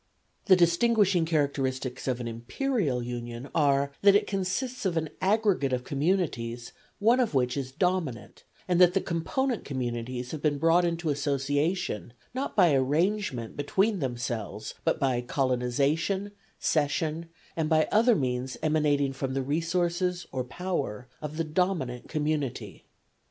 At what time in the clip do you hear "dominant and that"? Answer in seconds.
7.71-8.95